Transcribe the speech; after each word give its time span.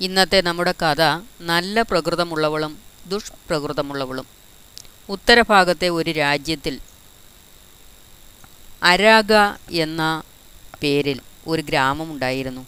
ഇന്നത്തെ 0.00 0.40
നമ്മുടെ 0.40 0.74
കഥ 0.82 1.02
നല്ല 1.40 1.82
പ്രകൃതമുള്ളവളും 1.82 2.78
ദുഷ്പ്രകൃതമുള്ളവളും. 3.06 4.26
ഉത്തരഭാഗത്തെ 5.08 5.88
ഒരു 5.88 6.10
രാജ്യത്തിൽ 6.10 6.80
അരാഗ 8.82 9.32
എന്ന 9.70 10.22
പേരിൽ 10.82 11.20
ഒരു 11.46 11.62
ഗ്രാമമുണ്ടായിരുന്നു 11.62 12.66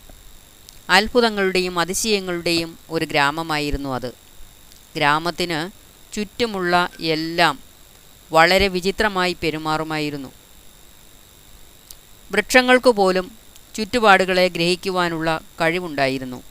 അത്ഭുതങ്ങളുടെയും 0.91 1.79
അതിശയങ്ങളുടെയും 1.79 2.79
ഒരു 2.91 3.05
ഗ്രാമമായിരുന്നു 3.05 3.89
അത്. 3.89 4.13
ഗ്രാമത്തിന് 4.97 5.71
ചുറ്റുമുള്ള 6.15 6.89
എല്ലാം 7.01 7.59
വളരെ 8.33 8.69
വിചിത്രമായി 8.69 9.37
പെരുമാറുമായിരുന്നു. 9.43 10.33
വൃക്ഷങ്ങൾക്ക് 12.33 12.91
പോലും 12.91 13.31
ചുറ്റുപാടുകളെ 13.75 14.49
ഗ്രഹിക്കുവാനുള്ള 14.49 15.41
കഴിവുണ്ടായിരുന്നു. 15.61 16.43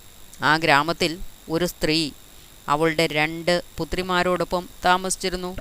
ആ 0.41 0.57
ഗ്രാമത്തിൽ 0.57 1.19
ഒരു 1.49 1.65
സ്ത്രീ 1.65 2.11
അവളുടെ 2.67 3.07
രണ്ട് 3.07 3.63
പുത്രിമാരോടൊപ്പം 3.77 4.69
താമസിച്ചിരുന്നു. 4.85 5.55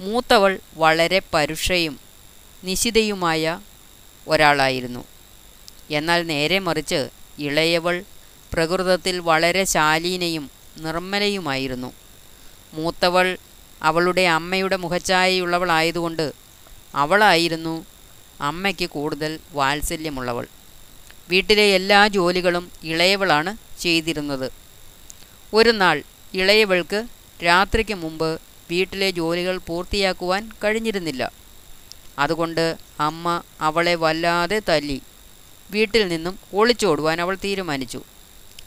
മൂത്തവൾ 0.00 0.58
വളരെ 0.74 1.22
പരുഷയും 1.34 2.00
നിശിതയുമായ 2.64 3.60
ഒരാളായിരുന്നു. 4.28 5.04
എന്നാൽ 5.90 6.26
നേരെ 6.26 6.58
മറിച്ച് 6.58 7.08
ഇളയവൾ 7.38 8.04
പ്രകൃതത്തിൽ 8.54 9.18
വളരെ 9.18 9.64
ശാലീനയും 9.64 10.50
നിർമ്മലയുമായിരുന്നു. 10.78 11.92
മൂത്തവൾ 12.74 13.38
അവളുടെ 13.82 14.22
അമ്മയുടെ 14.22 14.76
മുഖച്ഛായയുള്ളവളായതുകൊണ്ട് 14.76 16.32
അവളായിരുന്നു 16.94 17.84
അമ്മയ്ക്ക് 18.40 18.90
കൂടുതൽ 18.90 19.38
വാത്സല്യമുള്ളവൾ. 19.52 20.46
വീട്ടിലെ 21.28 21.62
എല്ലാ 21.62 22.06
ജോലികളും 22.06 22.70
ഇളയവളാണ് 22.82 23.67
ചെയ്തിരുന്നത്. 23.80 24.52
ഒരു 25.54 25.70
നാൾ 25.70 26.02
ഇളയവൾക്ക് 26.34 27.04
രാത്രിക്ക് 27.44 27.94
മുമ്പ് 27.94 28.40
വീട്ടിലെ 28.70 29.10
ജോലികൾ 29.10 29.58
പൂർത്തിയാക്കുവാൻ 29.58 30.50
കഴിഞ്ഞിരുന്നില്ല. 30.64 31.32
അതുകൊണ്ട് 32.18 32.76
അമ്മ 33.00 33.42
അവളെ 33.60 33.94
വല്ലാതെ 33.94 34.62
തല്ലി. 34.68 35.02
വീട്ടിൽ 35.70 36.08
നിന്നും 36.08 36.38
ഒളിച്ചോടുവാൻ 36.54 37.20
അവൾ 37.20 37.34
തീരുമാനിച്ചു. 37.44 38.00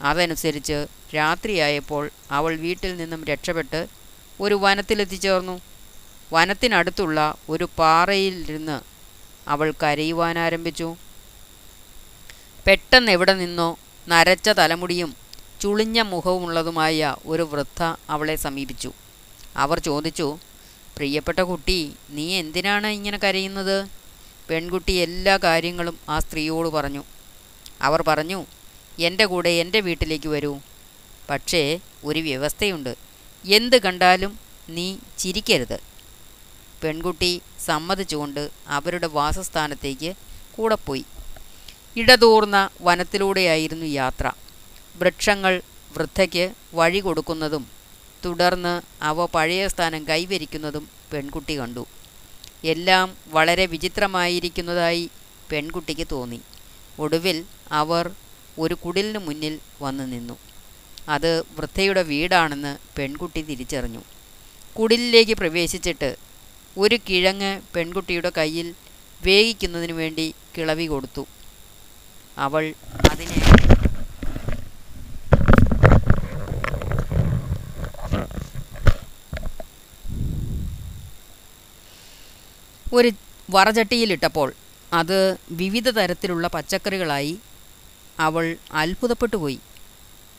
അതനുസരിച്ച് 0.02 0.86
രാത്രിയായപ്പോൾ 1.14 2.10
അവൾ 2.30 2.56
വീട്ടിൽ 2.56 2.96
നിന്നും 2.96 3.24
രക്ഷപ്പെട്ട് 3.24 3.86
ഒരു 4.40 4.54
വനത്തിലെത്തിച്ചേർന്നു. 4.54 5.60
വനത്തിനടുത്തുള്ള 6.32 7.34
ഒരു 7.48 7.68
പാറയിലിരുന്ന് 7.78 8.80
അവൾ 9.48 9.74
കരയുവാനാരംഭിച്ചു 9.82 10.96
പെട്ടെന്ന് 12.66 13.12
എവിടെ 13.12 13.34
നിന്നോ 13.34 13.78
നരച്ച 14.08 14.48
തലമുടിയും 14.48 15.14
ചുളിഞ്ഞ 15.60 16.02
മുഖവുമുള്ളതുമായ 16.02 17.16
ഒരു 17.26 17.42
വൃദ്ധ 17.42 17.82
അവളെ 18.10 18.36
സമീപിച്ചു. 18.36 18.92
അവർ 19.56 19.78
ചോദിച്ചു 19.78 20.38
പ്രിയപ്പെട്ട 20.96 21.38
കുട്ടി 21.38 21.92
നീ 22.10 22.34
എന്തിനാണ് 22.34 22.86
ഇങ്ങനെ 22.86 23.18
കരയുന്നത്? 23.18 23.88
പെൺകുട്ടി 24.50 24.92
എല്ലാ 24.92 25.38
കാര്യങ്ങളും 25.44 25.98
ആ 26.08 26.18
സ്ത്രീയോട് 26.18 26.68
പറഞ്ഞു. 26.68 27.04
അവർ 27.82 28.02
പറഞ്ഞു 28.08 28.46
എന്റെ 28.98 29.24
കൂടെ 29.24 29.48
എന്റെ 29.48 29.80
വീട്ടിലേക്ക് 29.80 30.28
വരൂ. 30.28 30.58
പക്ഷേ 31.30 31.80
ഒരു 32.04 32.20
വ്യവസ്ഥയുണ്ട്. 32.20 32.96
എന്ത് 33.44 33.82
കണ്ടാലും 33.82 34.38
നീ 34.68 34.96
ചിരിക്കരുത്. 35.18 35.80
പെൺകുട്ടി 36.82 37.42
സമ്മതിച്ചുകൊണ്ട് 37.64 38.50
അവരുടെ 38.68 39.06
വാസസ്ഥാനത്തേക്ക് 39.06 40.14
കൂടെ 40.52 40.74
പോയി. 40.74 41.04
ഇടതൂർന്ന 41.96 42.70
വനത്തിലൂടെയായിരുന്നു 42.80 43.86
യാത്ര. 43.86 44.26
വൃക്ഷങ്ങൾ 45.00 45.62
വൃദ്ധയ്ക്ക് 45.96 46.44
വഴി 46.74 47.00
കൊടുക്കുന്നതും 47.00 47.64
തുടർന്ന് 48.24 48.80
അവ 49.04 49.26
പഴയ 49.26 49.68
സ്ഥാനം 49.68 50.02
കൈവരിക്കുന്നതും 50.08 50.88
പെൺകുട്ടി 51.12 51.58
കണ്ടു. 51.58 51.86
എല്ലാം 52.64 53.16
വളരെ 53.28 53.66
വിചിത്രമായിരിക്കുന്നതായി 53.66 55.10
പെൺകുട്ടിക്ക് 55.50 56.06
തോന്നി. 56.12 56.40
ഒടുവിൽ 56.98 57.44
അവർ 57.70 58.10
ഒരു 58.58 58.74
കുടിലിന് 58.74 59.18
മുന്നിൽ 59.18 59.54
വന്നു 59.82 60.04
നിന്നു. 60.04 60.36
അത് 61.08 61.30
വൃദ്ധയുടെ 61.58 62.02
വീടാണെന്ന് 62.02 62.72
പെൺകുട്ടി 62.96 63.42
തിരിച്ചറിഞ്ഞു. 63.42 64.02
കുടിലിലേക്ക് 64.76 65.32
പ്രവേശിച്ചിട്ട് 65.32 66.10
ഒരു 66.78 66.98
കിഴങ്ങ് 67.08 67.52
പെൺകുട്ടിയുടെ 67.74 68.32
കയ്യിൽ 68.38 68.74
വേവിക്കുന്നതിനു 69.24 69.92
വേണ്ടി 69.92 70.34
കിളവി 70.56 70.86
കൊടുത്തു. 70.86 71.26
അവൾ 72.38 72.74
അതിനെ 73.10 73.38
ഒരു 82.94 83.10
വറചട്ടിയിലിട്ടപ്പോൾ 83.50 84.52
അത് 84.92 85.36
വിവിധ 85.50 85.90
തരത്തിലുള്ള 85.90 86.48
പച്ചക്കറികളായി 86.48 87.38
അവൾ 88.18 88.56
അത്ഭുതപ്പെട്ടു 88.72 89.36
പോയി. 89.36 89.60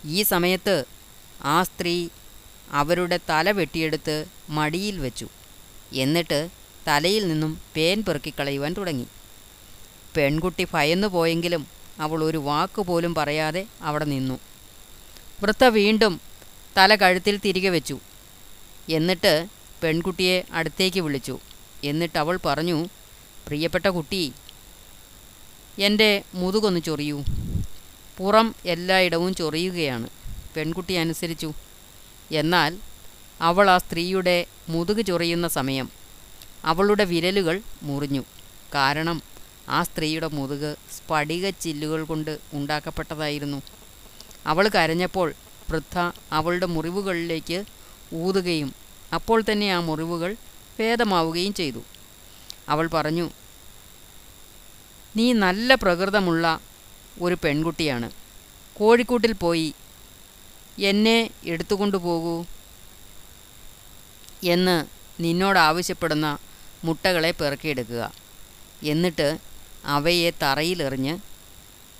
ഈ 0.05 0.21
സമയത്ത് 0.21 0.85
ആ 1.43 1.63
സ്ത്രീ 1.63 2.07
അവരുടെ 2.71 3.19
തല 3.29 3.51
വെട്ടിയെടുത്ത് 3.51 4.25
മടിയിൽ 4.49 4.97
വെച്ചു. 4.97 5.27
എന്നിട്ട് 5.93 6.49
തലയിൽ 6.87 7.27
നിന്നും 7.27 7.61
പേൻ 7.75 8.03
പെറുക്കിക്കളയുവാൻ 8.03 8.73
തുടങ്ങി. 8.73 9.07
പെൺകുട്ടി 10.15 10.67
ഭയന്നു 10.73 11.07
പോയെങ്കിലും 11.07 11.82
അവൾ 11.99 12.23
ഒരു 12.23 12.37
വാക്ക് 12.37 12.81
പോലും 12.81 13.15
പറയാതെ 13.15 13.65
അവിടെ 13.81 14.05
നിന്നു. 14.05 14.39
വൃത്ത 15.43 15.63
വീണ്ടും 15.65 16.21
തല 16.77 16.95
കഴുത്തിൽ 16.95 17.37
തിരികെ 17.37 17.69
വെച്ചു. 17.69 17.99
എന്നിട്ട് 18.89 19.47
പെൺകുട്ടിയെ 19.83 20.43
അടുത്തേക്ക് 20.53 20.99
വിളിച്ചു. 20.99 21.39
എന്നിട്ട് 21.83 22.17
അവൾ 22.17 22.39
പറഞ്ഞു 22.45 22.85
പ്രിയപ്പെട്ട 23.47 23.85
കുട്ടി 23.85 24.33
എന്റെ 25.79 26.23
മുതുകൊന്ന് 26.35 26.81
ചൊറിയൂ. 26.83 27.23
പുറം 28.17 28.55
എല്ലായിടവും 28.65 29.35
ചൊറിയുകയാണ്. 29.35 30.07
പെൺകുട്ടി 30.55 30.93
അനുസരിച്ചു. 30.93 31.53
എന്നാൽ 32.31 32.77
അവൾ 33.41 33.69
ആ 33.69 33.77
സ്ത്രീയുടെ 33.77 34.45
മുതുക് 34.69 35.05
ചൊറിയുന്ന 35.05 35.47
സമയം 35.47 35.89
അവളുടെ 36.65 37.03
വിരലുകൾ 37.03 37.61
മുറിഞ്ഞു. 37.83 38.23
കാരണം 38.75 39.21
ആ 39.69 39.83
സ്ത്രീയുടെ 39.83 40.27
മുതുക് 40.27 40.77
സ്ഫടിക 40.95 41.49
ചില്ലുകൾ 41.49 42.03
കൊണ്ട് 42.03 42.39
ഉണ്ടാക്കപ്പെട്ടതായിരുന്നു. 42.53 43.61
അവൾ 44.47 44.67
കരഞ്ഞപ്പോൾ 44.67 45.33
വൃദ്ധ 45.69 45.97
അവളുടെ 46.31 46.65
മുറിവുകളിലേക്ക് 46.65 47.65
ഊതുകയും 48.13 48.73
അപ്പോൾ 49.13 49.43
തന്നെ 49.51 49.71
ആ 49.73 49.79
മുറിവുകൾ 49.79 50.35
ഭേദമാവുകയും 50.79 51.53
ചെയ്തു. 51.53 51.83
അവൾ 52.69 52.87
പറഞ്ഞു 52.87 53.29
നീ 55.15 55.33
നല്ല 55.33 55.75
പ്രകൃതമുള്ള 55.75 56.61
ഒരു 57.21 57.37
പെൺകുട്ടിയാണ്. 57.43 58.11
കോഴിക്കൂട്ടിൽ 58.75 59.33
പോയി 59.33 59.73
എന്നെ 60.79 61.29
എടുത്തുകൊണ്ടു 61.45 61.97
പോകൂ 61.97 62.45
എന്ന് 64.43 64.85
നിന്നോട് 65.23 65.59
ആവശ്യപ്പെടുന്ന 65.59 66.37
മുട്ടകളെ 66.83 67.31
പെറുക്കിയെടുക്കുക. 67.31 68.13
എന്നിട്ട് 68.83 69.52
അവയെ 69.85 70.31
തറയിലെറിഞ്ഞ് 70.41 71.17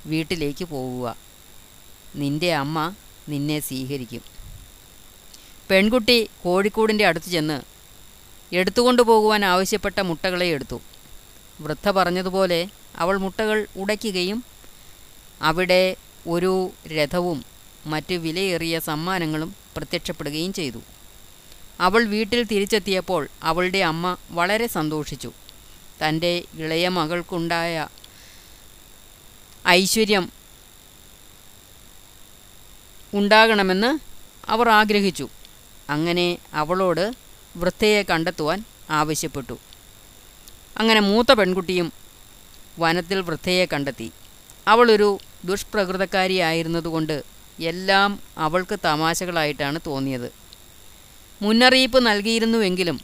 വീട്ടിലേക്ക് 0.06 0.66
പോവുക. 0.66 1.16
നിന്റെ 2.16 2.54
അമ്മ 2.54 2.94
നിന്നെ 3.30 3.60
സ്വീകരിക്കും. 3.60 4.22
പെൺകുട്ടി 5.70 6.30
കോഴിക്കൂടിന്റെ 6.44 7.06
അടുത്ത് 7.06 7.26
ചെന്ന് 7.26 7.62
എടുത്തുകൊണ്ടു 8.56 9.02
പോകുവാൻ 9.02 9.46
ആവശ്യപ്പെട്ട 9.46 10.00
മുട്ടകളെ 10.00 10.46
എടുത്തു. 10.46 10.82
വൃദ്ധ 11.62 11.92
പറഞ്ഞതുപോലെ 11.92 12.70
അവൾ 12.98 13.18
മുട്ടകൾ 13.18 13.68
ഉടയ്ക്കുകയും 13.78 14.44
അവിടെ 15.42 15.96
ഒരു 16.28 16.72
രഥവും 16.88 17.46
മറ്റ് 17.86 18.14
വിലയേറിയ 18.14 18.80
സമ്മാനങ്ങളും 18.80 19.56
പ്രത്യക്ഷപ്പെടുകയും 19.78 20.54
ചെയ്തു. 20.54 20.78
അവൾ 21.80 22.04
വീട്ടിൽ 22.04 22.44
തിരിച്ചെത്തിയപ്പോൾ 22.44 23.28
അവളുടെ 23.44 23.78
അമ്മ 23.78 24.18
വളരെ 24.32 24.68
സന്തോഷിച്ചു. 24.68 25.32
തന്റെ 26.02 26.44
ഇളയ 26.58 26.90
മകൾക്കുണ്ടായ 26.90 27.88
ഐശ്വര്യം 29.68 30.32
ഉണ്ടാകണമെന്ന് 33.14 34.00
അവർ 34.52 34.70
ആഗ്രഹിച്ചു. 34.70 35.30
അങ്ങനെ 35.90 36.38
അവളോട് 36.54 37.14
വൃദ്ധയെ 37.58 38.04
കണ്ടെത്തുവാൻ 38.04 38.64
ആവശ്യപ്പെട്ടു. 38.90 39.60
അങ്ങനെ 40.78 41.00
മൂത്ത 41.00 41.34
പെൺകുട്ടിയും 41.34 41.94
വനത്തിൽ 42.80 43.22
വൃദ്ധയെ 43.22 43.66
കണ്ടെത്തി. 43.66 44.12
അവളൊരു 44.68 45.18
ദുഷ്പ്രകൃതക്കാരിയായിരുന്നതുകൊണ്ട് 45.46 47.24
എല്ലാം 47.60 48.20
അവൾക്ക് 48.38 48.80
തമാശകളായിട്ടാണ് 48.86 49.80
തോന്നിയത്. 49.88 50.34
മുന്നറിയിപ്പ് 51.42 52.06
നൽകിയിരുന്നുവെങ്കിലും 52.06 53.02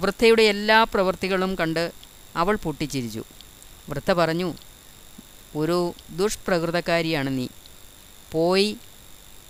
വൃദ്ധയുടെ 0.00 0.42
എല്ലാ 0.42 0.84
പ്രവൃത്തികളും 0.84 1.54
കണ്ട് 1.54 1.92
അവൾ 2.36 2.56
പൊട്ടിച്ചിരിച്ചു. 2.56 3.24
വൃദ്ധ 3.88 4.12
പറഞ്ഞു 4.12 4.54
ഒരു 5.56 5.94
ദുഷ്പ്രകൃതക്കാരിയാണ് 6.10 7.38
നീ. 7.38 7.48
പോയി 8.32 8.76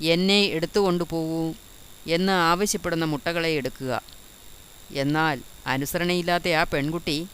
എന്നെ 0.02 0.42
എടുത്തുകൊണ്ടു 0.42 1.04
പോകൂ 1.10 1.54
എന്ന് 2.06 2.32
ആവശ്യപ്പെടുന്ന 2.32 3.04
മുട്ടകളെ 3.04 3.48
എടുക്കുക. 3.48 4.02
എന്നാൽ 4.92 5.40
അനുസരണയില്ലാത്ത 5.66 6.48
ആ 6.48 6.64
പെൺകുട്ടി 6.64 7.26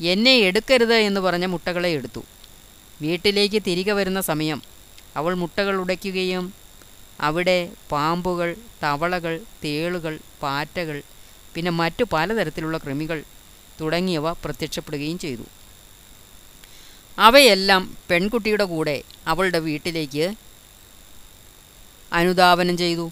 എന്നെ 0.00 0.36
എടുക്കരുത് 0.38 0.94
എന്ന് 0.94 1.20
പറഞ്ഞ 1.20 1.44
മുട്ടകളെ 1.44 1.88
എടുത്തു. 1.88 2.22
വീട്ടിലേക്ക് 3.02 3.62
തിരികെ 3.66 3.92
വരുന്ന 3.92 4.20
സമയം 4.20 4.62
അവൾ 5.16 5.34
മുട്ടകൾ 5.34 5.76
ഉടയ്ക്കുകയും 5.76 6.54
അവിടെ 7.20 7.70
പാമ്പുകൾ 7.92 8.56
തവളകൾ 8.82 9.40
തേളുകൾ 9.64 10.18
പാറ്റകൾ 10.42 11.02
പിന്നെ 11.54 11.70
മറ്റു 11.70 12.04
പലതരത്തിലുള്ള 12.12 12.78
കൃമികൾ 12.78 13.22
തുടങ്ങിയവ 13.80 14.32
പ്രത്യക്ഷപ്പെടുകയും 14.32 15.18
ചെയ്തു. 15.18 15.42
അവയെല്ലാം 17.18 17.96
പെൺകുട്ടിയുടെ 18.10 18.64
കൂടെ 18.64 19.02
അവളുടെ 19.26 19.58
വീട്ടിലേക്ക് 19.58 20.34
അനുധാവനം 22.12 22.76
ചെയ്തു. 22.76 23.10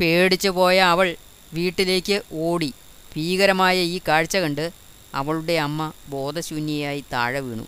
പേടിച്ചു 0.00 0.48
പോയ 0.48 0.80
അവൾ 0.80 1.16
വീട്ടിലേക്ക് 1.52 2.22
ഓടി. 2.32 2.72
ഭീകരമായ 3.16 3.76
ഈ 3.82 4.00
കാഴ്ച 4.08 4.36
കണ്ട് 4.36 4.72
അവളുടെ 5.14 5.52
അമ്മ 5.52 5.92
ബോധശൂന്യയായി 6.08 7.04
താഴെ 7.12 7.40
വീണു. 7.40 7.66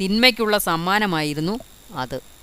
തിന്മയ്ക്കുള്ള 0.00 0.58
സമ്മാനമായിരുന്നു 0.58 1.58
അത്. 1.94 2.35